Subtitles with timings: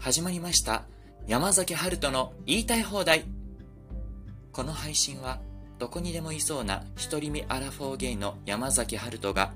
[0.00, 0.84] 始まりました。
[1.26, 3.26] 山崎春人の言いたい放題。
[4.50, 5.40] この配信は
[5.78, 9.52] どこにでもいそうな独り身アラフォーゲイの山崎春人が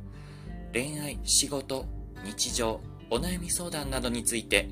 [0.74, 1.86] 恋愛、仕事、
[2.26, 4.68] 日常、お悩み相談などについて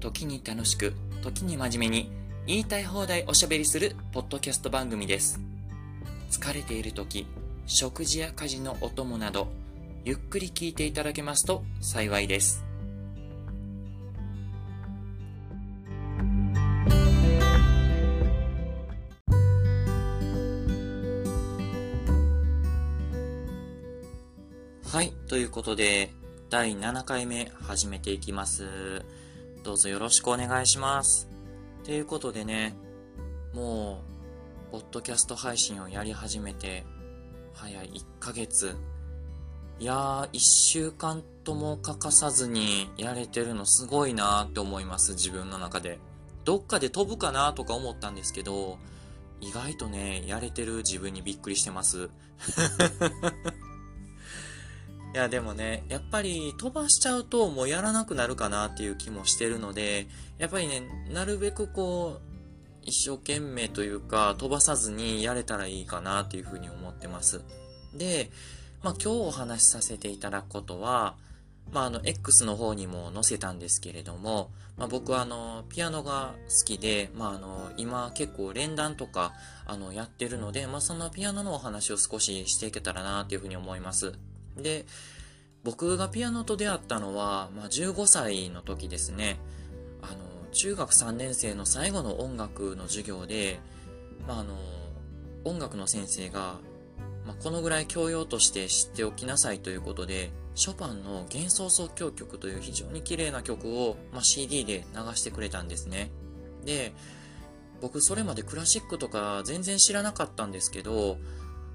[0.00, 0.92] 時に楽しく
[1.22, 2.12] 時に真面目に
[2.46, 5.40] 言いたい放題おしゃべりするポッドキャスト番組です。
[6.30, 7.26] 疲れている時
[7.64, 9.48] 食事や家事のお供など
[10.04, 12.65] ゆっくり聞いていただけますと幸いです。
[24.86, 25.12] はい。
[25.26, 26.12] ということで、
[26.48, 29.04] 第7回目始めていきます。
[29.64, 31.28] どうぞよろしくお願いします。
[31.82, 32.76] ということでね、
[33.52, 34.00] も
[34.68, 36.86] う、ポッドキャスト配信をやり始めて、
[37.52, 38.76] 早い1ヶ月。
[39.80, 45.98] いやー、1週間とも欠かさずにやれてるのすごいなーって思います、自分の中で。
[46.44, 48.78] どっかで飛ぶかなーとか思ったんですけど、
[49.40, 52.08] 意外とね、やれてる自分にびっくりしてます。
[55.16, 67.40] いやでもね、やっぱり飛ばしちゃうともうやらなくなるかなっていう気もしてるので、やっぱりね、なるべくこう、一生懸命というか飛ばさずにやれたらいいかなっていうふうに思ってます。
[67.94, 68.30] で、
[68.82, 71.14] まあ今日お話しさせていただくことは、
[71.72, 79.32] まああの X の方にも載せたんですけれども、まあ僕はあのピアノが好きで、まああの今結構連弾とか
[79.64, 84.12] あのやってるので、まあそのピアノのお話を少ししていけたらなっていうふうに思います。
[84.56, 84.86] で、
[85.64, 89.38] 僕がピアノと出会ったのは、まあ、15歳の時ですね。
[90.00, 93.58] あの、中学3年生の最後の音楽の授業で、
[94.26, 94.54] まあ、あの、
[95.44, 96.58] 音楽の先生が、
[97.26, 106.10] まあ、このぐらい教養として知っておきなさいということで、ショパンの幻想即興曲という非常に綺麗な曲を、まあ、CD で流してくれたんですね。
[106.64, 106.92] で、
[107.80, 111.18] 僕それまでクラシックとか全然知らなかったんですけど、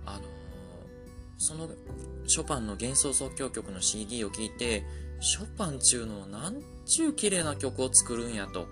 [0.06, 0.24] あの、
[1.42, 1.68] その
[2.28, 4.84] ショパンの幻想即興曲の CD を聴いて、
[5.20, 8.68] ショパンちゅうのなんちゅう綺麗な曲を作るんやと。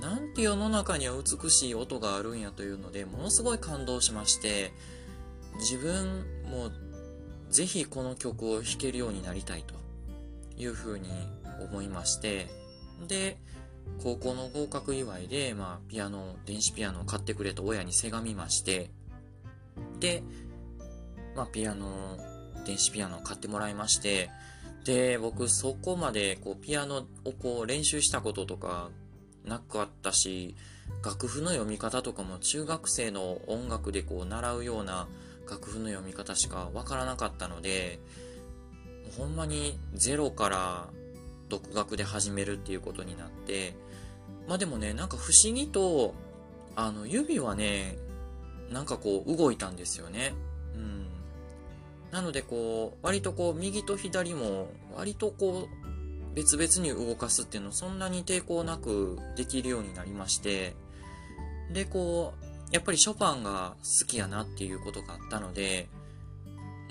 [0.00, 4.72] なんて世の中には美しい音があるんやというので、ものすごい感動しまして、
[5.58, 6.70] 自分も
[7.48, 9.74] ぜひこの曲を弾けるようになりたいと。
[10.58, 11.08] いうふうに
[11.60, 12.46] 思いまして、
[13.06, 13.38] で、
[14.02, 18.90] 高校の合格祝いで、まあ、ピアノ、電子ピアノを買ってくれと親にせがみまして、
[20.00, 20.22] で、
[21.36, 22.18] まあ、ピアノ
[22.64, 24.30] 電子ピアノを買ってもらいまして、
[24.84, 28.90] で、僕そこまでこうピアノをこう練習したこととか
[29.44, 30.56] なかったし、
[31.04, 35.08] 楽譜の読み方とかも中学生の音楽でこう習うような
[35.48, 38.00] 楽譜の読み方しかわからなかったので、
[39.16, 40.88] ほんまにゼロから
[41.48, 43.74] 独学で始めるっていうことになって、
[44.48, 46.14] まあでもね、なんか不思議と、
[46.74, 47.98] あの指はね、
[48.70, 50.34] なんかこう動いたんですよね。
[52.10, 60.74] なのでこう、割とこう、右と左も、割とこう、別々に動かすっていうのそんなに抵抗なくできるようになりまして、
[61.72, 65.88] で、こう、やっぱりショパンが好きやなっていうことがあったので、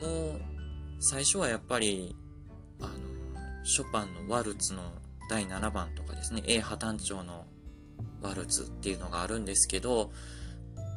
[0.01, 0.41] もう、
[0.99, 2.15] 最初はやっぱり、
[2.81, 2.93] あの、
[3.63, 4.81] ショパンのワルツの
[5.29, 7.45] 第7番とかですね、A 破単調の
[8.21, 10.11] ワルツっていうのがあるんですけど、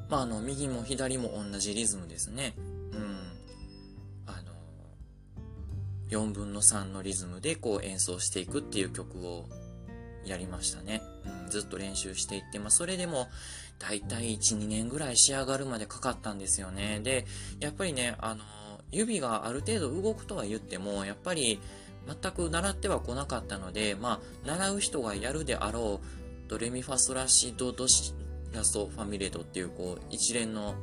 [0.09, 2.55] まあ、あの、右も左も同じリズムですね。
[6.11, 9.49] 4分の3のリズムでこう演奏していくっていう曲を
[10.25, 11.03] やりましたね。
[11.45, 13.29] うん、ずっと練習していって、まあそれでも
[13.79, 17.01] 大体1、2年ぐらい仕上がるまでかかったんですよね。
[17.03, 17.27] で、
[17.61, 18.43] やっぱりね、あの、
[18.91, 21.61] 指がある程度動くとは言っても、やっぱり
[22.07, 28.15] 全く習っては来なかったので、まあ、習う人がやるであろう、ドレミファソラシドドシ
[28.53, 30.75] ラソファミレドっていうこう一連の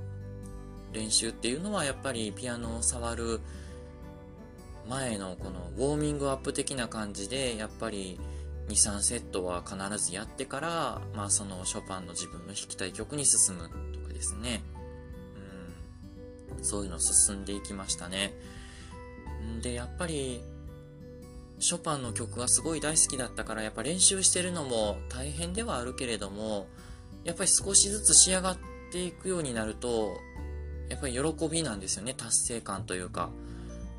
[0.93, 3.41] 練習っていうのはやっぱりピアノを触る
[4.90, 8.20] 前のこのウォーミングアップ的な感じでやっぱり
[8.70, 14.64] 23セットは必ずやってからまあそのショパンの自分の弾きたい曲に進むとかですね。
[16.58, 16.64] うん。
[16.64, 18.34] そういうの進んでいきましたね。
[19.61, 20.41] でやっぱり
[21.59, 26.67] ショパンの曲がすごい大好きだったからやっぱ練習してるのも大変ではあるけれども
[27.23, 28.58] やっぱり少しずつ仕上がっ
[28.91, 30.17] ていくようになると
[30.90, 33.29] やっぱり喜びなんですよね達成感というか。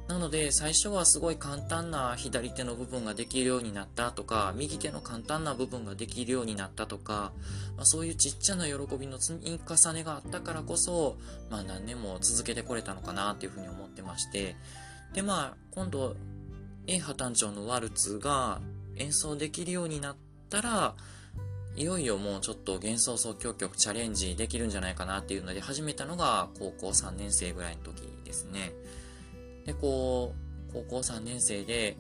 [0.09, 7.33] なので最初はすごい簡単な左手の部分ができるようになったとか右手の簡単な部分ができるようになったとか、
[7.77, 11.17] まあ、そういうちっちゃな喜びの積み重ねがあったからこそ、
[11.51, 14.57] まあ、何年も続けてこれたのかなっていうふうに思ってまして
[15.13, 16.15] でまあ今度
[16.87, 18.61] A 破単調のワルツが
[18.97, 20.95] 演奏できるようになったったら、
[21.77, 28.73] いよいよもうちょっと幻想即興曲チャレンジできるんじゃないかなっていうので始めたのが高校3年生ぐらいの時ですね。
[29.67, 30.35] で、こ
[30.71, 31.97] う、高校3年生で、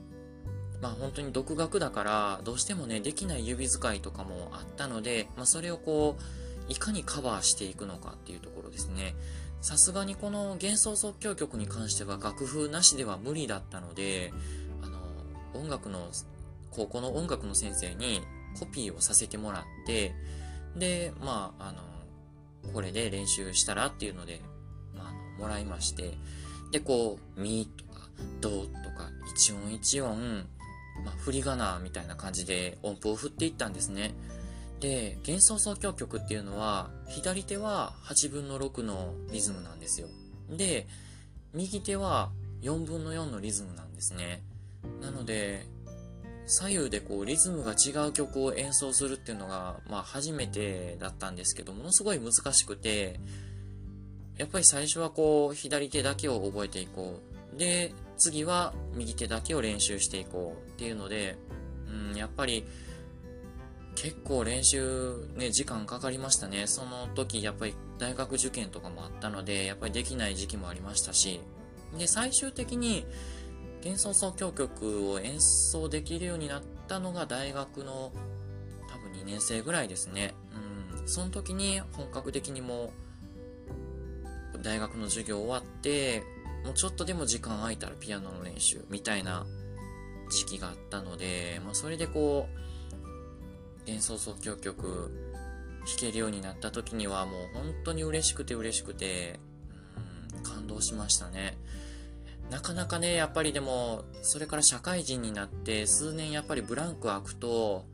[0.81, 9.15] まあ本当に独学だからどうしてもね、できない指使いとかもあったので、まあそれをこう、いかにカバーしていくのかっていうところですね。
[9.61, 14.33] さすがにこの幻想即興曲に関しては楽譜なしでは無理だったので、
[14.83, 14.99] あの、
[15.61, 16.09] 音楽の、
[16.71, 18.21] 高校の音楽の先生に
[18.59, 20.15] コピーをさせてもらって、
[20.77, 24.43] で、まあ、あの、これで練習したらっていうので、
[24.95, 26.19] まあ、もらいまして、
[26.71, 28.09] で、こう、ミとか、
[28.41, 30.47] ドとか、一音一音、
[31.05, 34.15] まあ、振り仮名みたいな感じで音符を振っていったんですね。
[34.81, 40.09] で、幻想即興曲っていうのは、左手は8分の6のリズムなんですよ。
[40.51, 40.87] で、
[41.55, 42.31] 右手は
[42.63, 44.43] 4分の4のリズムなんですね。
[45.01, 45.67] なので、
[46.47, 53.19] 左右でこうリズムが違う曲を演奏するっていうのが、まあ初めてだったんですけど、ものすごい難しくて、
[54.39, 57.21] やっぱり最初はこう左手だけを覚えていこ
[57.55, 57.59] う。
[57.59, 61.37] で、次は右手だけを練習していこうっていうので、
[61.89, 62.65] うん、やっぱり
[63.95, 66.67] 結構練習ね、時間かかりましたね。
[66.67, 71.41] その時やっぱり大学受験とかもあったので、やっぱりできない時期もありましたし、
[71.99, 73.07] で、最終的に
[73.83, 78.13] 幻想即興曲を演奏できるようになったのが大学の
[78.91, 80.35] 多分2年生ぐらいですね。
[81.01, 81.09] うん。
[81.09, 82.91] その時に本格的にもう
[84.67, 86.25] 大学の授業終わって、
[86.65, 89.47] もうちょっとでも時間空いたらピアノの練習みたいな
[90.29, 95.13] 時期があったので、まあそれでこう、幻想即興曲
[95.87, 99.39] 弾けるようになった時にはもう本当に嬉しくて嬉しくて、
[100.37, 101.57] うん、感動しましたね。
[102.51, 107.85] なかなかね、やっぱりでも、それから社会人になって数年やっぱりブランク空くと、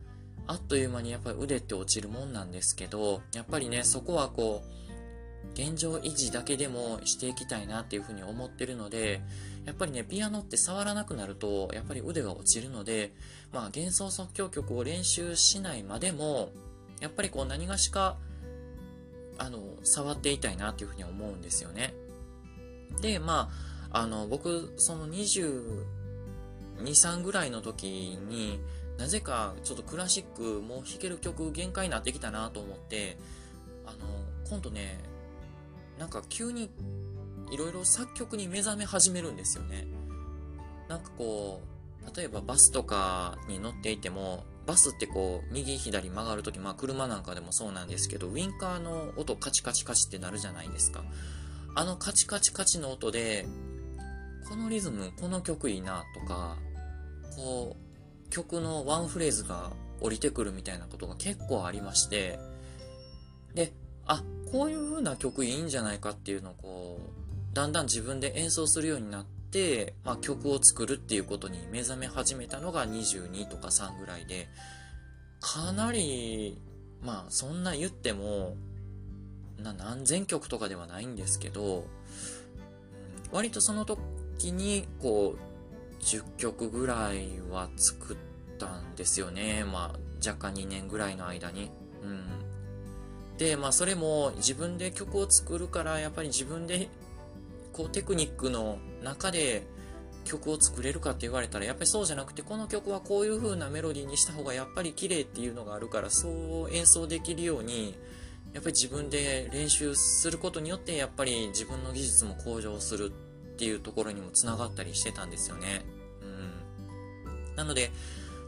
[0.46, 4.81] あっという間にやっぱり腕って落ちるもんなんですけど、やっぱりね、そこはこう、
[5.54, 9.20] 現状維持だけでもしていきたいなっていうふうに思ってるので、
[9.66, 13.12] やっぱりね、ピアノって触らなくなると、やっぱり腕が落ちるので、
[13.52, 16.50] まあ幻想即興曲を練習しないまでも、
[17.00, 18.16] やっぱりこう何がしか、
[19.38, 21.94] あの、触っていたいなっていうふうに思うんですよね。
[23.00, 23.50] で、ま
[23.90, 25.84] あ、あの、僕、その22、
[26.80, 28.58] 3ぐらいの時に、
[28.98, 33.16] なぜかちょっとクラシックもう弾ける曲限界になってきたなと思って、
[33.84, 33.98] あの、
[34.48, 34.98] 今度ね、
[35.98, 36.70] なんか急に
[37.50, 39.86] いろいろ作曲に目覚め始めるんですよね。
[40.88, 51.04] なんかこう、例えばバスとかに乗っていても、バスってこう、右左曲がるとき、まあ車なんかでもそうなんですけど、ウィンカーの音カチカチカチってなるじゃないですか。
[51.74, 53.46] あのカチカチカチの音で、
[54.48, 56.56] このリズム、この曲いいなとか、
[57.36, 62.38] こう、曲のワンフレーズが降りてくるみたいなことが結構ありまして、
[63.54, 63.72] で、
[64.06, 74.48] あ、こういう風な曲いいんじゃないかっていうのをこう、だんだん自分で演奏するようになって、まあ、曲を作るっていうことに目覚め始めたのが22とか3ぐらいで、
[75.40, 76.58] かなり、
[77.02, 78.54] まあそんな言っても、
[79.58, 81.84] な何千曲とかではないんですけど、
[83.32, 88.16] 割とその時に、こう、10曲ぐらいは作っ
[88.58, 89.64] たんですよね。
[89.64, 91.70] まあ、若干2年ぐらいの間に。
[92.02, 92.41] うん。
[93.42, 96.88] で、まあ、それも自分で曲を作るから、やっぱり自分で、
[97.72, 99.66] こう、テクニックの中で
[100.24, 107.96] 曲を作れるかって言われたら、やっぱりそうじゃなくて、この曲はこういう風なメロディーにした方がやっぱり綺麗っていうのがあるから、そう演奏できるように、
[108.54, 115.82] やっぱり自分で練習することによって、やっぱり自分の技術も向上するっていうところにも繋がったりしてたんですよね。
[117.46, 117.56] うん。
[117.56, 117.90] なので、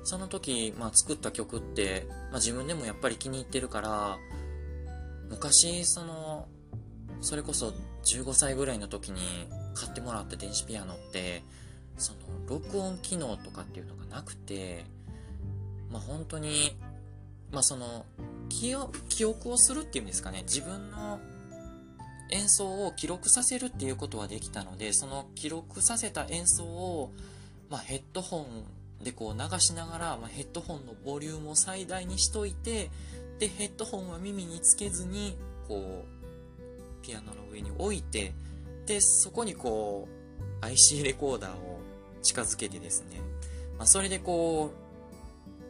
[0.04, 4.18] その時、まあ作った曲って、まあ自分でもやっぱり気に入ってるから、
[5.34, 6.46] 昔、その、
[7.20, 7.74] それこそ
[8.04, 9.18] 15歳ぐらいの時に
[9.74, 11.42] 買ってもらった電子ピアノって、
[11.98, 14.84] その、録音機能とかっていうのがなくて、
[15.90, 16.76] まあ本当に、
[17.50, 18.06] まあその、
[18.48, 21.18] 記憶をするっていうんですかね、自分の
[22.30, 27.12] 演奏を記録させるっていうことはできたので、その記録させた演奏を、
[27.70, 28.46] まあ、ヘッドホ
[29.00, 32.90] ンでこう流しながら、まあ、ヘッドホンのボリュームを最大にしといて、
[33.38, 35.36] で、ヘッドホンは耳につけずに、
[35.68, 38.34] こう、ピアノの上に置いて、
[38.86, 40.08] で、そこにこ
[40.62, 41.80] う、IC レコーダーを
[42.22, 43.20] 近づけてですね、
[43.78, 44.70] まあ、それでこ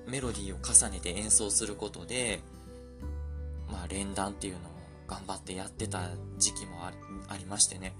[0.06, 2.40] う、メロディーを重ねて演奏することで、
[3.70, 4.62] まあ、連弾っていうのを
[5.06, 6.84] 頑張ってやってた時期も
[7.28, 7.94] ありましてね。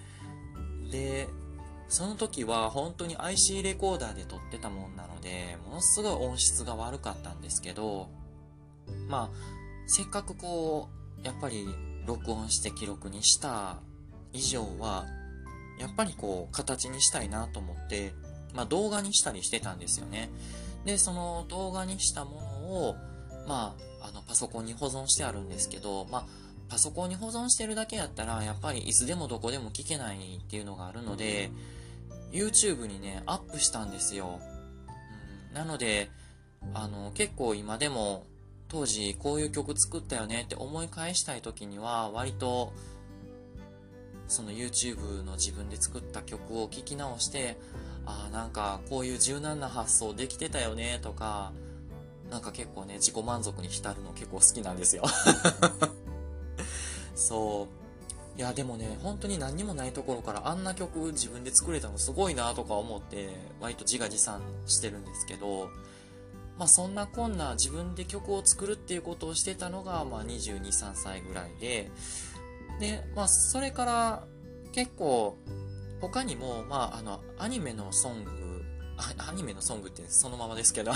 [0.91, 1.27] で、
[1.89, 8.09] その時は本当に IC レコーダーで撮ってたもんなので、ものすごい音質が悪かったんですけど、
[9.09, 9.37] まあ、
[9.87, 10.89] せっかくこ
[11.23, 11.67] う、やっぱり
[12.07, 13.79] 録音して記録にした
[14.33, 15.07] 以上は、
[15.79, 18.13] やっぱりこう、形にしたいなと思って、
[18.55, 20.31] まあ動画にしたりしてたんですよね。
[20.85, 22.47] で、その動画にしたもの
[22.89, 22.97] を、
[23.47, 26.27] まあ、あの、パソコンに保存してあるんですけど、まあ、
[26.69, 31.51] パソコンに保存してるだけやったら、やっぱりいつでもどこでも聞けないっていうのがあるので、
[32.33, 34.41] YouTube にね、アップしたんですよ。
[35.51, 36.11] うん、なので、
[36.75, 38.25] あの、結構今でも、
[38.75, 42.73] 当時こういう曲作ったよねって思い返したい時には、割と、
[44.27, 47.57] その YouTube の自分で作った曲を聴き直して、
[48.05, 51.53] ああ、なんかこういう柔軟な発想できてたよねとか、
[52.33, 55.05] なんか結構ね、自己満足に浸るの結構好きなんですよ
[57.15, 57.69] そ
[58.37, 58.39] う。
[58.41, 63.29] いや、でもね、本当に何にもないところからあんな曲自分で作れたのすごいなとか思って、
[63.61, 65.71] 割と自画自賛してるんですけど、
[66.59, 71.91] まあそんなこんな自分で曲を作るっていうことをしてたのが、まあ22、3歳ぐらいで、
[72.81, 74.25] で、まあそれから
[74.73, 75.39] 結構
[76.01, 78.31] 他にも、まああの、アニメのソング、
[79.19, 80.93] アニメのソングってそのままですけど、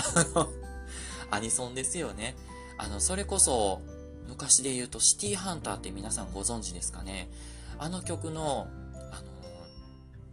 [1.31, 2.35] アニソンですよね。
[2.77, 3.81] あの、それこそ、
[4.29, 7.29] 昔で言うとシティハンターって皆さんご存知ですかね
[7.79, 8.67] あの曲の、
[9.11, 9.23] あの、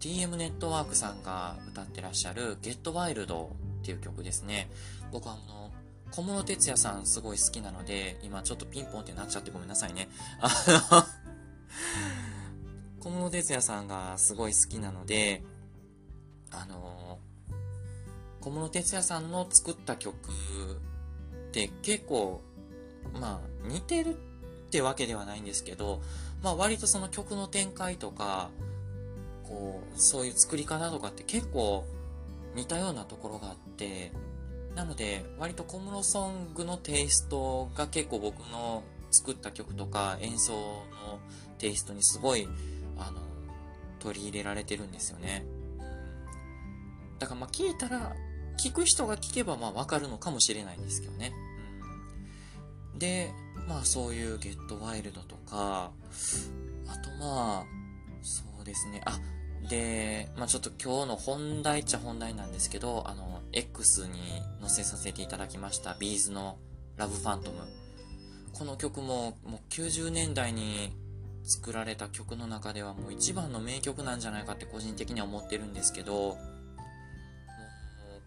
[0.01, 3.49] TM ネットワークさんが歌ってらっしゃる Get Wild っ
[3.83, 4.69] ていう曲ですね。
[5.17, 5.71] 僕あの、
[6.11, 10.11] 小室哲也さんすごい好きなので、今ちょっとピンポンってなっちゃってごめんなさいね。
[10.43, 10.51] あ
[10.93, 11.05] の
[13.01, 15.43] 小室哲也さんがすごい好きなので、
[16.51, 17.19] あの
[18.43, 20.17] 小室哲哉さんの作った曲っ
[21.51, 22.43] て結構、
[23.19, 24.13] まあ、似てるっ
[24.69, 26.03] てわけではないんですけど、
[26.43, 28.51] まあ割とその曲の展開とか、
[29.45, 31.87] こう、そういう作り方とかって結構
[32.55, 34.13] 似たようなところがあって、
[34.77, 41.19] なので、割と小室ソングのテイストが結構僕の作った曲とか演奏の
[41.57, 42.47] テイストにすごい、
[42.99, 43.23] あの、
[44.01, 45.47] 取り入れられてるんですよね。
[47.19, 48.15] だからまあ聞いたら
[48.59, 51.33] 聞く人が聞けばまあわかるのかもしれないんですけどね。
[52.93, 53.33] うん、で、
[53.67, 55.91] まあそういうゲットワイルドとか、
[56.87, 57.67] あとまあ、
[58.21, 59.01] そうですね。
[59.07, 59.19] あ、
[59.71, 64.13] で、まあちょっと今日の本題っちゃ本題なんですけど、あの、X に
[64.61, 66.59] 載せさせていただきましたビーズの
[66.99, 67.57] ラブファントム。
[68.53, 70.95] この曲ももう90年代に
[71.43, 76.37] 作られた曲の中ではもう一番の名曲なんじゃないかって個人的には思ってるんですけど、もう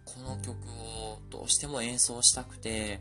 [0.04, 3.00] この曲をどうしても演奏したくて、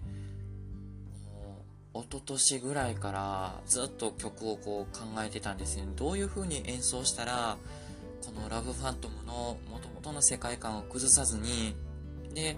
[1.93, 5.87] もう、一昨年ぐらいからずっと曲をこう考えてたんですね。
[5.95, 7.57] どういう風に演奏したら、
[8.23, 11.73] このラブファントムの元々の世界観を崩さずに、
[12.33, 12.57] で、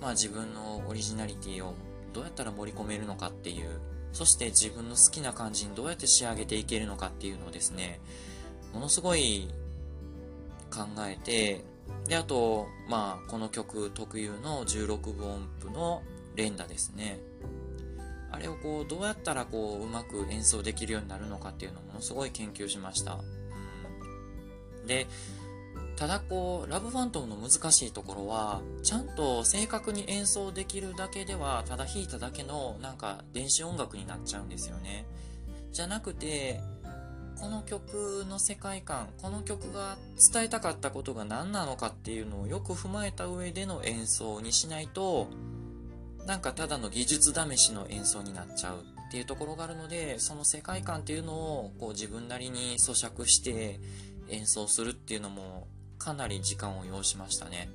[0.00, 1.74] まあ自分のオリジナリティを
[2.12, 3.80] どうやったら盛り込めるのかっていう、
[4.12, 8.00] そして自分の好きな感じにどうやって仕上げていけるのかっていうのをですね、
[8.72, 9.48] ものすごい
[10.70, 11.64] 考えて、
[12.08, 16.02] で、あと、まあ、この曲特有の16分音符の
[16.34, 17.18] 連打ですね。
[18.30, 23.14] あれをこう、どうやったらこう、うまく演奏できるようになるのかっていうのをものすごい研究しました。
[23.14, 25.06] うん、で、
[25.96, 35.06] ただこう、ラブファントムの難しいところは、ちゃんと正確に演奏できるだけでは、ただ弾いただけの、なんか、電子音楽になっちゃうんですよね。
[35.72, 36.60] じゃなくて、
[37.40, 39.96] この曲の世界観、この曲が
[40.32, 45.28] 伝えたかったことが何なのかっていうのをよく踏まえた上での演奏にしないと、
[46.26, 53.80] なんかただの技術試しの演奏になっちゃうっていうところがあるので、その世界観っていうのをこう自分なりに咀嚼して
[54.28, 55.68] 演奏するっていうのも
[56.06, 57.68] かなり時間を要しましたね。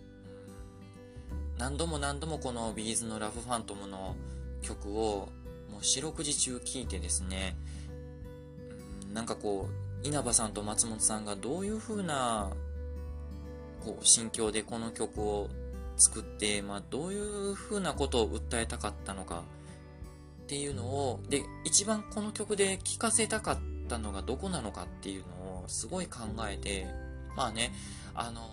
[1.58, 4.16] 何度も何度もこのビーズのラブファントムの
[4.62, 5.28] 曲を
[5.70, 7.58] もう四六時中聴いてですね、
[9.14, 12.52] なんかこう、稲葉さんと松本さんがどういう風な、
[13.84, 15.50] こう、心境でこの曲を
[15.98, 19.44] 作って、まあ、どういう風なことを訴えたかったのか
[20.44, 23.60] っていうのを、で、一番この曲で聴かせたかっ
[23.90, 26.20] たのがどこなのかっていうのをすごい考
[26.50, 27.74] えて、まあね、
[28.14, 28.50] あの、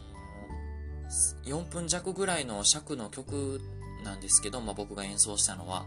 [1.45, 3.61] 4分弱ぐらいの尺の曲
[4.05, 5.87] なんですけど、まあ僕が演奏したのは。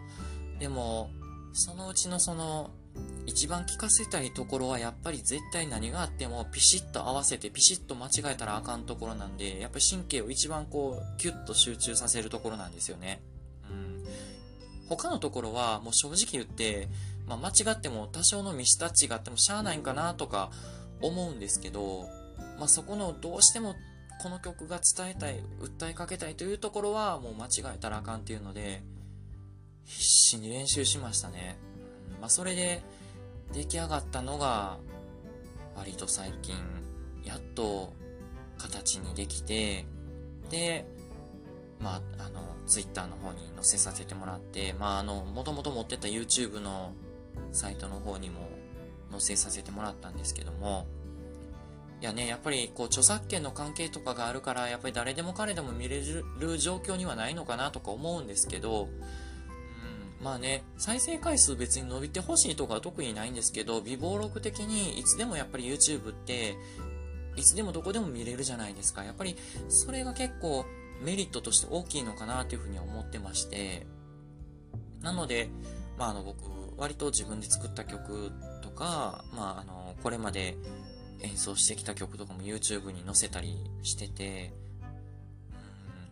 [0.60, 1.10] でも、
[1.54, 2.72] そのうちのその
[3.26, 13.22] 一番聞かせたいところはやっぱり絶対何があってもピシッと合わせてピシッと間違えたらあかんところなんで、やっぱり神経を一番こう、キュッと集中させるところなんですよね。
[13.70, 14.04] うん。
[14.90, 16.90] 他のところはもう正直言って、
[17.28, 20.52] まあ、間違っても多少のミスタッチがあってもしゃあないんかなとか
[21.02, 22.10] 思うんですけど、
[22.62, 23.74] まあ、そこのどうしても
[24.22, 28.84] この曲が伝えたい、訴えかけたいというところはもう間違えたらあかんっていうので、
[29.84, 31.58] 必死に練習しましたね。
[32.20, 32.84] まあ、それで
[33.52, 34.78] 出来上がったのが、
[35.76, 36.54] 割と最近、
[37.24, 37.94] やっと
[38.60, 39.88] 形にできて、
[40.52, 40.86] で、
[41.80, 46.94] まあ、あの、ツイッターの方に載せさせてもらって、まあ、あの、もともと持ってた YouTube の
[47.54, 48.48] サイトの方にも
[49.10, 50.86] 載せさせてもらったんですけども、
[52.02, 56.02] いやね、やっぱりこう著作権の関係とかがあるから、やっぱり誰でも彼でも見れ
[56.40, 58.86] る状況にはないのかなとか思うんですけど、
[60.20, 66.56] うん、まあね、再生回数別に伸びてほしいとかは特にないんですけど、微暴録的にいつでもやっぱり YouTube って、
[67.36, 69.04] いつでもどこでも見れるじゃないですか。
[69.04, 69.38] やっぱり
[69.70, 70.66] それが結構
[71.04, 73.86] メリットとして大きいのかなというふうに思ってまして、
[75.02, 75.50] なので、
[76.00, 76.40] まああの僕、
[76.78, 78.32] 割と自分で作った曲
[78.64, 80.58] とか、まああの、これまで
[81.24, 84.54] 演奏してきた曲とかも YouTube に載せたりしてて、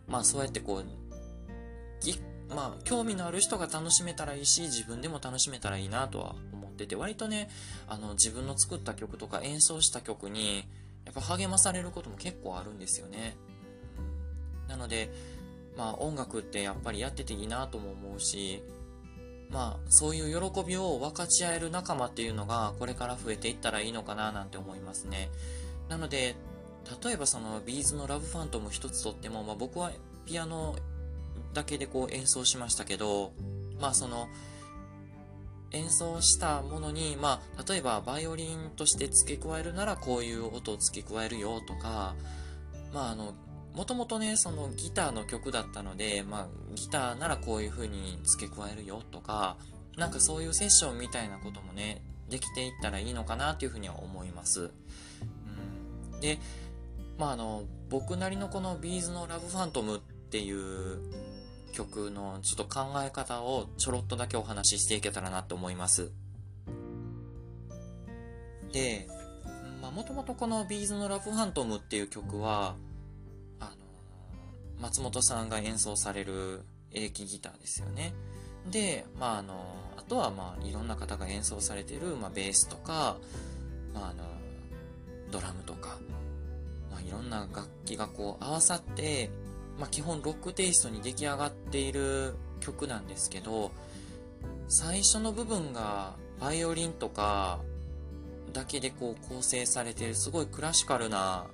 [0.06, 7.48] うん、まあそうやってこう、まあ興味のある人が楽しめたらいいし、自分でも楽しめたらいいなとは思ってて、割とね、
[7.88, 10.64] あの自分の作った曲とか演奏した曲に、
[11.04, 13.36] やっぱ励まされることも結構あるんですよね。
[14.68, 15.10] なので、
[15.76, 18.62] まあ音楽ってやっぱりやってていいなとも思うし、
[19.50, 25.28] まあ、そういう喜びを分かち合える仲間っていうのが、これから増えていったらいいのかななんて思いますね。
[25.88, 26.36] なので、
[27.04, 29.90] 例えばその、ビーズのラブファントム一つとっても、まあ僕は
[30.24, 30.76] ピアノ
[31.52, 33.32] だけでこう演奏しましたけど、
[33.80, 34.28] まあその、
[35.72, 42.14] 演奏したものに、まあ、例えばバイオリンとして付け加えるならこういう音を付け加えるよとか、
[42.92, 43.34] まああの、
[43.74, 49.56] もともとね、そのギターの曲だったので、まあ、ギターならこういう風に付け加えるよとか、
[49.96, 54.70] なんかそういうセッションみたいなこともね、できていったらいいのかなっていうふうには思います。
[56.12, 56.38] うん、で、
[57.18, 61.00] まああの、僕なりのこのビーズのラブファントムっていう
[61.72, 66.10] 曲のちょっと考え方をちょろっとだけお話ししていけたらなって思います。
[68.72, 69.08] で、
[69.82, 72.76] まあもともとこのビーズのラブファントムっていう曲は、
[74.80, 76.62] 松本さんが演奏される
[76.92, 78.12] エレキギターですよね。
[78.70, 83.16] で、まああの、あとはまあいろんな方が演奏されてる、まあベースとか、
[83.94, 84.24] まああの、
[85.30, 85.98] ドラムとか、
[86.90, 89.30] まあいろんな楽器がこう合わさって、
[89.78, 93.70] まあ基本ロックテイストに出来上がっている曲なんですけど、
[94.68, 97.60] 最初の部分がバイオリンとか
[98.52, 101.46] だけでこう構成されてるすごいクラシカルな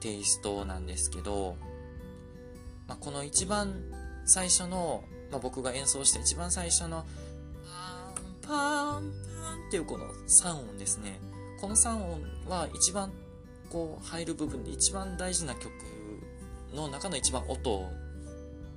[0.00, 1.56] テイストなんですけど、
[2.86, 3.74] まあ、この一番
[4.24, 7.04] 最初の、まあ、僕が演奏した一番最初の
[7.66, 11.18] パンパンパンっていうこの3音ですね。
[11.60, 13.10] この3音は一番
[13.70, 15.70] こう入る部分で一番大事な曲
[16.74, 17.88] の中の一番音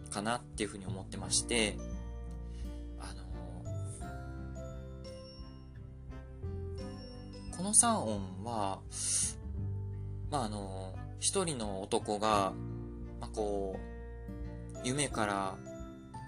[0.10, 1.76] かなっていうふうに思ってまして、
[3.00, 3.68] あの
[7.58, 8.80] この3音は、
[10.32, 12.54] まあ、あの一人の男が、
[13.20, 13.87] まあ、こう、
[14.84, 15.56] 夢から、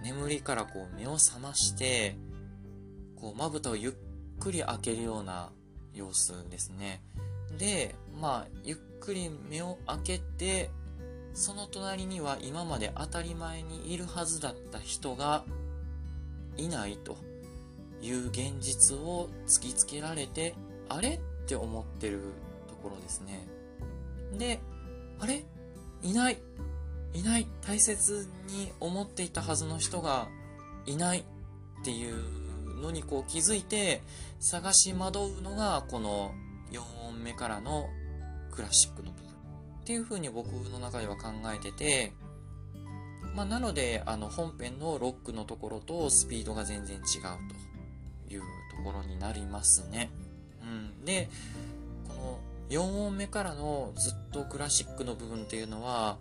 [0.04, 2.16] 眠りからこう目を覚まして、
[3.16, 3.94] こうまぶたをゆっ
[4.40, 5.52] くり開けるような
[5.94, 7.02] 様子ですね。
[7.58, 10.70] で、まあ、ゆっくり目を開けて、
[11.34, 15.44] その隣には今まで当たり前にいるはずだった人が
[16.58, 17.18] いないと
[18.02, 20.56] いう現実を突きつけられて、
[20.88, 22.22] あれって思ってる
[22.68, 23.48] ところですね。
[24.38, 24.60] で、
[25.20, 25.44] あれ？
[26.02, 26.38] いない
[27.14, 30.28] いない大切に思っていたはずの人が
[30.86, 34.02] いないっていうのにこう気づいて
[34.40, 36.34] 探し惑うのがこの
[36.72, 37.90] 4音目からの
[38.52, 42.14] クラシックの部分っていう風に僕の中では考えてて
[43.36, 47.02] まあ、なのであの本編のロックのところとスピードが全然違う
[48.28, 50.10] というところになりますね。
[50.62, 50.66] う
[51.02, 51.30] ん、で
[52.08, 56.18] この4音目からのずっとクラシックの部分っていうのは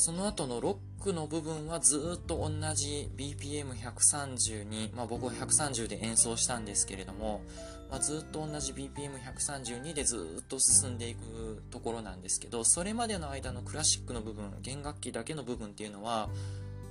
[0.00, 7.42] その後のロックの部分はずっと同じ BPM130 に、まあ僕は130で演奏したんですけれども、
[7.90, 16.30] まあ、ずっと同じ BPM132 でずっと進んでいくところなんですけど、それまでの間のクラシックの部分、弦楽器だけの部分っていうのは、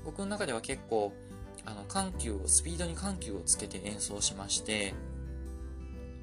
[0.05, 1.11] 僕の中では結構、
[1.65, 4.93] あの、緩急を、スピードに緩急をつけて演奏しまして、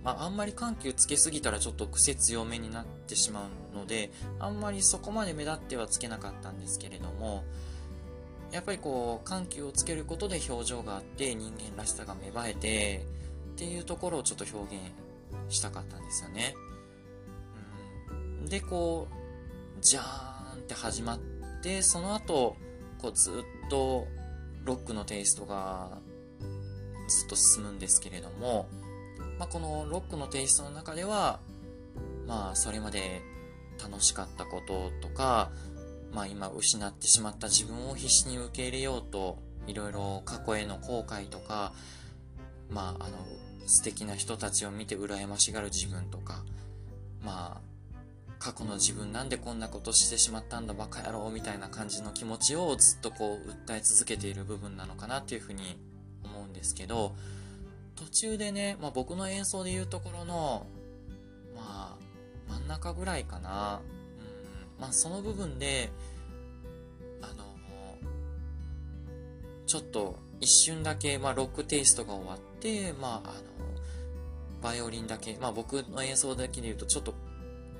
[0.07, 7.43] まあ、あんまり緩急つけすぎたらちょっと癖強めになってしまうので、あんまりそこまで目立ってはつけなかったんですけれども、
[8.53, 13.05] やっぱりこう、緩急をつけることで表情があって人間らしさが芽生えて、
[13.55, 14.85] っていうところをちょっと表現
[15.49, 16.55] したかったんですよね。
[18.43, 21.19] うん、で、こう、じゃーんって始まっ
[21.65, 22.55] て、その後、
[23.03, 24.07] こうずっと
[24.63, 25.99] ロックのテイストが
[27.09, 28.69] ずっと進むんですけれども、
[29.39, 31.41] まあ、このロックのテイストの中では、
[32.27, 33.23] まあ、それまで
[33.83, 35.51] 楽しかったこととか、
[36.13, 41.73] まあ、今失ってしまった自分を必死に受け入れようと、いろいろ過去への後悔とか、
[42.71, 43.19] まあ、あの、
[43.67, 46.45] 素敵な人たちを見て羨ましがる自分とか、
[47.23, 47.67] まあ、
[48.39, 55.79] 過去の自分なんでこんなことしてしまったんだバカ野郎みたいな感じの気持ちをずっとこう訴え続けている部分なのかなっていうふうに
[56.23, 57.17] 思うんですけど、
[57.97, 60.67] 途中でね、まあ、僕の演奏でいうところの、
[61.55, 61.97] まあ、
[62.49, 63.81] 真ん中ぐらいかな。
[64.79, 65.91] うん、まあ、その部分で、
[67.23, 67.45] あの、
[69.67, 73.43] ちょっと一瞬だけ、まあ、ロックテイストが終わって、まあ、あの、
[74.63, 77.15] バイオリンだけ、まあ、僕の演奏だけで言うと、ちょっと、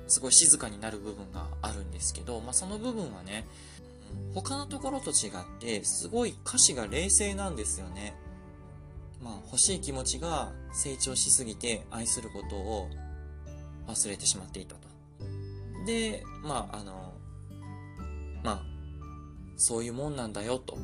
[0.07, 3.45] すごい静かになる部分があるんですけど、まあ、その部分はね、
[4.33, 8.15] 他のところと違って、すごい歌詞が冷静なんですよね。
[9.21, 12.89] まあ、欲しい気持ちが成長しすぎて愛することを
[13.87, 14.87] 忘れてしまっていたと。
[15.85, 17.13] で、まあ、あの、
[18.43, 18.61] まあ、
[19.55, 20.77] そういうもんなんだよと。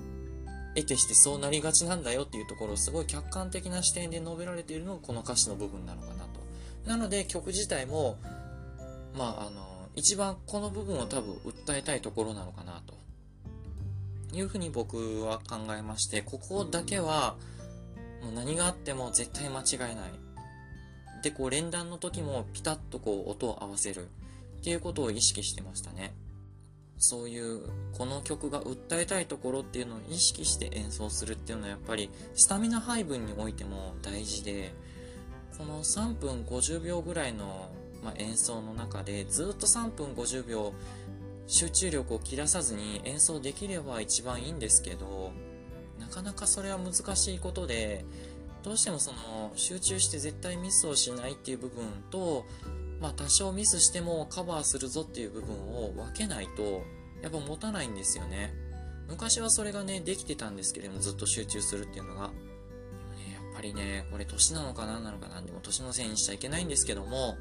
[0.75, 6.89] 得てしてそうなりがちなんだよっていうところをすごい客観的な視点で述べられているのがこの歌詞の部分なのかなと。
[6.89, 8.17] なので曲自体も、
[9.15, 13.03] まあ、あの、一番この部分を多分訴えたいところなのかなと。
[14.35, 17.35] いうふうに僕は考えまして、ここだけは、
[18.23, 20.11] もう何があっても絶対間違いない。
[21.23, 24.07] で、こう連弾の時もピタッとこう音を合わせる
[24.59, 26.13] っていうことを意識してましたね。
[26.97, 27.61] そういう
[27.97, 34.73] この曲が訴えたいところっていうのを意識して演奏するっていうのはやっぱりスタミナ配分においても大事で
[35.57, 37.69] この3分50秒ぐらいの、
[38.03, 40.73] ま、演奏の中でずっと3分50秒
[41.45, 45.33] 集中力を切らさずに演奏できれば一番いいんですけど
[45.99, 48.05] なかなかそれは難しいことで
[48.63, 52.45] どうしてもその集中して絶対ミスをしないっていう部分と
[53.01, 56.83] まあ多少ミスしてもカバーするぞっていう部分を分けないと
[57.21, 58.53] やっぱ持たないんですよね。
[59.07, 62.21] 昔はそれがね、できてたんですけれども、ずっと集中するっていうのが。
[62.21, 67.37] でもね、やっぱりね、これ年なのか何なのかなでも年のせいにしちゃいけないんですけども、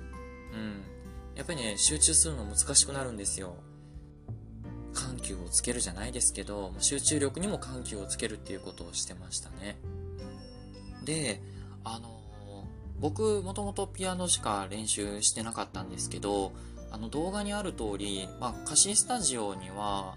[0.52, 0.82] うん。
[1.34, 3.56] やっぱりね、集中するの難しくなるんですよ。
[4.92, 9.76] 緩急をつけるじゃないですけど、集中力にも緩急をつけるっていうことをしてましたね。
[11.04, 11.40] で、
[11.84, 12.20] あの
[13.00, 16.52] 僕もともとピアノしか練習してなかったんですけど、
[16.90, 20.16] あの動画にある通り、まあ、貸しスタジオには、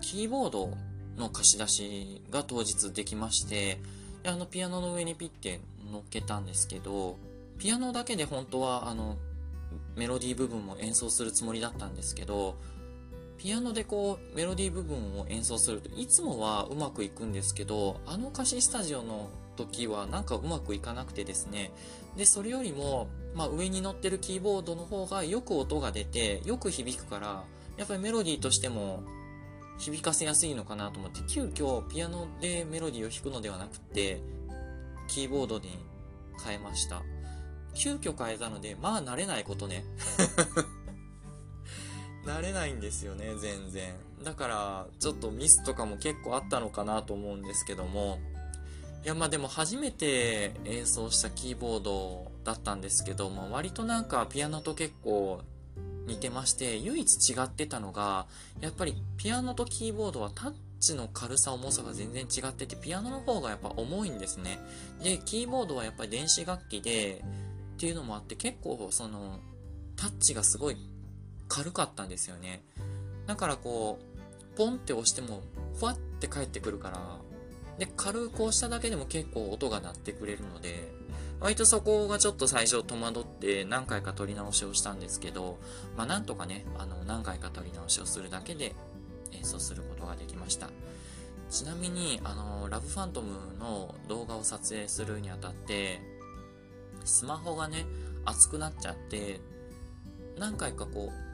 [0.00, 0.70] キーボード
[1.16, 3.78] の貸し出しが当日できまして、
[4.22, 5.60] であのピアノの上にピッて
[5.90, 7.16] 乗っけたんですけど、
[7.58, 9.16] ピアノだけで本当はあの
[9.94, 12.56] メロディー部分も演奏するつもりだったんですけど、
[13.38, 21.72] ピアノでこうメロディー部分を演奏するといつもはうまくいくんですけど、あの貸しスタジオの時はなんかうまくいかなくてですね、
[22.16, 27.44] で、それよりも、まあ、上に乗ってるキーボードの方がよく音が出て、よく響くから、
[27.76, 29.02] やっぱりメロディーとしても
[29.78, 34.20] 響かせやすいのかなと思って、急遽ピアノでメロディーを弾くのではなくて、
[35.08, 35.78] キーボードに
[36.44, 37.02] 変えました。
[37.74, 39.84] 急遽変えたので、まあ慣れないことね。
[42.26, 43.94] 慣れないんですよね、全然。
[44.24, 48.18] だから、ちょっとミスとかも結構あったのかなと思うんですけども、
[49.04, 55.40] いや、まあでも初めて演奏したキーボードだったんですけど、ま、割となんかピアノと結構
[56.08, 58.26] 似てまして、唯一違ってたのが、
[58.60, 64.58] やっぱりピアノとキーボードはタッチの軽さ重さが全然違ってて、ピアノの方がやっぱ重いんですね。
[65.00, 67.22] で、キーボードはやっぱり電子楽器で、
[67.76, 69.38] っていうのもあって結構その、
[69.94, 70.76] タッチがすごい
[71.48, 72.62] 軽かったんですよね。
[73.26, 75.42] だからこう、ポンって押しても、
[75.78, 77.18] ふわって帰ってくるから、
[77.78, 80.92] で、軽く押しただけでも結構音が鳴ってくれるので、
[81.40, 85.58] 割とそこがちょっと最初戸惑って何回か撮り直しをしたんですけど、
[85.96, 88.74] まあなんとかね、あの何回か撮り直しをするだけで
[89.32, 90.70] 演奏することができました。
[91.50, 96.00] ちなみに、あの、ラブファントムの動画を撮影するにあたって、
[97.04, 97.86] スマホがね、
[98.24, 99.40] 熱くなっちゃって、
[100.38, 101.25] 何回かこう、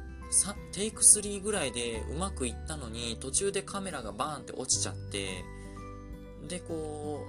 [0.73, 5.45] テイク3ぐらいでうまくいったのに、途中でカメラがバーンって落ちちゃって、
[6.49, 7.25] で、こ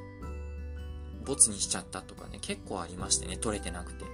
[1.21, 4.05] う、ボツにしちゃったとかね、結構ありましてね、撮れてなくて。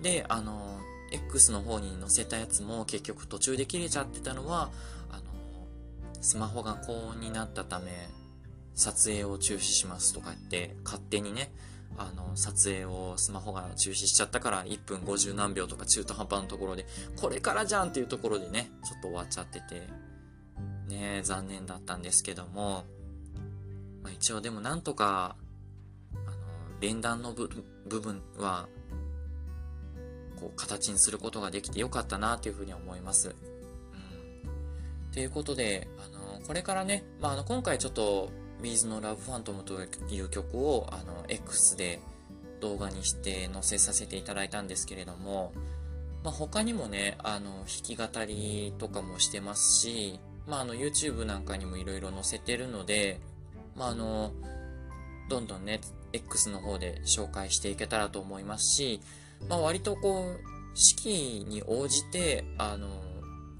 [0.00, 0.80] で、あの、
[1.12, 4.70] X の方に載せたやつも結局途中で切れちゃってたのは、
[5.10, 5.22] あの、
[6.20, 8.08] スマホが高温になったため、
[8.74, 11.52] 撮影を中止しますとか言って、勝手にね、
[11.98, 19.88] あの、撮影をスマホが中止しちゃったから1分50何秒とか中途半端なところで、これからじゃんっていうところでね、ちょっと終わっちゃってて、
[20.88, 22.84] ね残念だったんですけども、
[24.02, 25.36] まあ、一応でもなんとか、
[26.14, 26.34] あの、
[26.80, 27.48] 連弾の部
[28.00, 28.68] 分は、
[30.40, 33.28] こう、形にすることができてよかったなというふうに思います。
[33.28, 33.32] う
[35.08, 35.10] ん。
[35.12, 38.30] ということで、あの、これからね、まあ、あの、今回ちょっと、
[38.62, 39.74] ビーズのラブファントムと
[40.08, 42.00] いう曲を、あの、X で
[42.60, 45.52] 動画にして載せさせていただいたんですけれども、
[46.24, 53.20] まあ、他にもね、あの、弾き語りとかもしてますし、まあ、あの、YouTube なんかにもいろいろ載せてるので、
[53.76, 54.32] まあ、あの、
[55.28, 55.80] どんどんね、
[56.12, 59.00] X の方で紹介していけたらと思いますし、
[59.48, 62.88] まあ、割とこう、式に応じて、あの、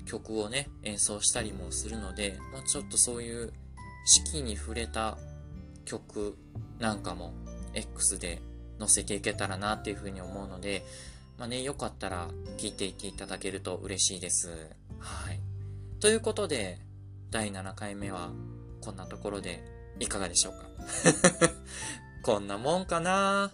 [0.06, 3.52] 曲をね、演奏したりもするので、まあ、ちょっとそういう
[4.04, 5.16] 四季に触れた
[5.84, 6.36] 曲
[6.78, 7.32] なんかも
[7.74, 8.40] X で
[8.78, 10.84] 載せていけたらなっていうふうに思うので、
[11.38, 14.48] まあね、よかったら聴いていっていただけると嬉しいです。
[14.98, 15.40] はい。
[16.00, 16.78] ということで、
[17.30, 18.30] 第7回目は
[18.80, 19.62] こんなところで
[19.98, 20.66] いかがでしょうか？
[22.22, 23.50] こんなもんかな？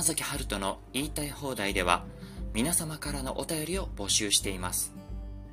[0.00, 2.06] 山崎春人の言いたい放題では
[2.54, 4.94] 皆様からのお便りを募集しています。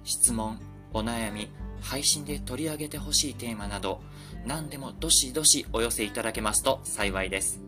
[0.06, 0.58] 質問、
[0.94, 1.50] お悩み、
[1.82, 4.02] 配信で取り上げてほしいテーマなど
[4.46, 7.60] 何でもどしどしお寄せいただけますと幸いです。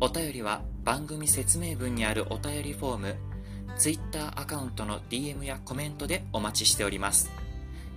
[0.00, 3.14] お便りは番組説明文にあるお便りフォーム、
[3.78, 7.30] Twitter アカウントの DM やコメントでお待ちしております。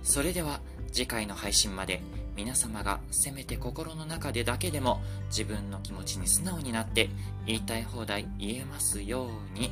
[0.04, 0.60] それでは
[0.92, 2.02] 次回の配信まで
[2.36, 7.08] 皆様がせめて心の中でだけでも自分の気持ちに素直になって
[7.46, 9.70] 言いたい放題言えますように。